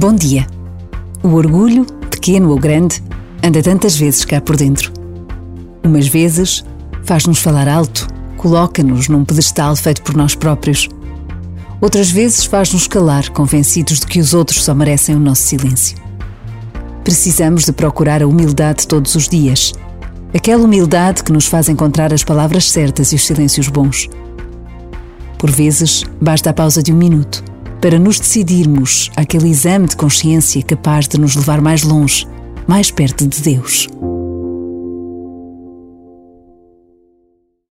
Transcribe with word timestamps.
Bom 0.00 0.14
dia. 0.14 0.46
O 1.22 1.34
orgulho, 1.34 1.84
pequeno 2.10 2.48
ou 2.48 2.58
grande, 2.58 3.04
anda 3.44 3.62
tantas 3.62 3.98
vezes 3.98 4.24
cá 4.24 4.40
por 4.40 4.56
dentro. 4.56 4.90
Umas 5.84 6.08
vezes 6.08 6.64
faz-nos 7.04 7.38
falar 7.38 7.68
alto, 7.68 8.08
coloca-nos 8.38 9.08
num 9.08 9.26
pedestal 9.26 9.76
feito 9.76 10.00
por 10.00 10.16
nós 10.16 10.34
próprios. 10.34 10.88
Outras 11.82 12.10
vezes 12.10 12.46
faz-nos 12.46 12.88
calar, 12.88 13.28
convencidos 13.28 14.00
de 14.00 14.06
que 14.06 14.20
os 14.20 14.32
outros 14.32 14.64
só 14.64 14.74
merecem 14.74 15.14
o 15.14 15.20
nosso 15.20 15.42
silêncio. 15.42 15.98
Precisamos 17.04 17.66
de 17.66 17.72
procurar 17.72 18.22
a 18.22 18.26
humildade 18.26 18.88
todos 18.88 19.14
os 19.14 19.28
dias. 19.28 19.74
Aquela 20.32 20.64
humildade 20.64 21.22
que 21.22 21.30
nos 21.30 21.44
faz 21.44 21.68
encontrar 21.68 22.10
as 22.14 22.24
palavras 22.24 22.70
certas 22.70 23.12
e 23.12 23.16
os 23.16 23.26
silêncios 23.26 23.68
bons. 23.68 24.08
Por 25.36 25.50
vezes, 25.50 26.04
basta 26.18 26.48
a 26.48 26.54
pausa 26.54 26.82
de 26.82 26.90
um 26.90 26.96
minuto 26.96 27.49
para 27.80 27.98
nos 27.98 28.20
decidirmos 28.20 29.10
aquele 29.16 29.48
exame 29.48 29.88
de 29.88 29.96
consciência 29.96 30.62
capaz 30.62 31.08
de 31.08 31.18
nos 31.18 31.34
levar 31.34 31.60
mais 31.60 31.82
longe, 31.82 32.26
mais 32.66 32.90
perto 32.90 33.26
de 33.26 33.40
Deus. 33.40 33.88